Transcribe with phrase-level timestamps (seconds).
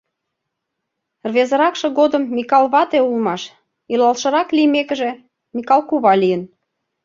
[1.27, 3.41] Рвезыракше годым Микал вате улмаш,
[3.93, 5.11] илалшырак лиймекыже,
[5.55, 6.43] Микал кува лийын.